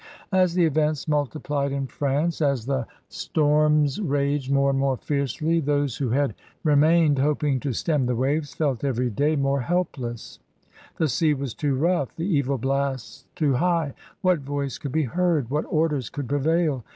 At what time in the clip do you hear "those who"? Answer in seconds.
5.59-6.09